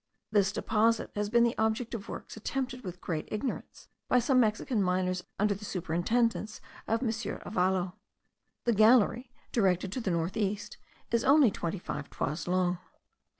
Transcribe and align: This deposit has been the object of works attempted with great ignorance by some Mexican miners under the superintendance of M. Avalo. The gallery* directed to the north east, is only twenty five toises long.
This 0.31 0.51
deposit 0.51 1.11
has 1.13 1.29
been 1.29 1.43
the 1.43 1.55
object 1.59 1.93
of 1.93 2.09
works 2.09 2.35
attempted 2.35 2.83
with 2.83 2.99
great 3.01 3.27
ignorance 3.31 3.87
by 4.07 4.17
some 4.17 4.39
Mexican 4.39 4.81
miners 4.81 5.23
under 5.37 5.53
the 5.53 5.63
superintendance 5.63 6.59
of 6.87 7.03
M. 7.03 7.09
Avalo. 7.09 7.93
The 8.63 8.73
gallery* 8.73 9.31
directed 9.51 9.91
to 9.91 10.01
the 10.01 10.09
north 10.09 10.35
east, 10.37 10.77
is 11.11 11.23
only 11.23 11.51
twenty 11.51 11.77
five 11.77 12.09
toises 12.09 12.47
long. 12.47 12.79